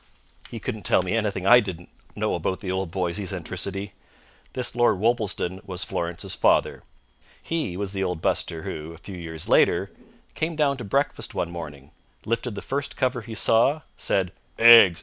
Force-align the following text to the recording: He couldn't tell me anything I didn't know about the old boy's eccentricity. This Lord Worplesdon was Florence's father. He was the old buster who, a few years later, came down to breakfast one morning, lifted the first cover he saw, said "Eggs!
He 0.49 0.59
couldn't 0.59 0.81
tell 0.81 1.03
me 1.03 1.13
anything 1.15 1.45
I 1.45 1.59
didn't 1.59 1.89
know 2.15 2.33
about 2.33 2.59
the 2.61 2.71
old 2.71 2.89
boy's 2.89 3.19
eccentricity. 3.19 3.93
This 4.53 4.75
Lord 4.75 4.97
Worplesdon 4.97 5.61
was 5.63 5.83
Florence's 5.83 6.33
father. 6.33 6.81
He 7.39 7.77
was 7.77 7.93
the 7.93 8.03
old 8.03 8.19
buster 8.19 8.63
who, 8.63 8.93
a 8.93 8.97
few 8.97 9.15
years 9.15 9.47
later, 9.47 9.91
came 10.33 10.55
down 10.55 10.77
to 10.77 10.83
breakfast 10.83 11.35
one 11.35 11.51
morning, 11.51 11.91
lifted 12.25 12.55
the 12.55 12.63
first 12.63 12.97
cover 12.97 13.21
he 13.21 13.35
saw, 13.35 13.81
said 13.95 14.31
"Eggs! 14.57 14.99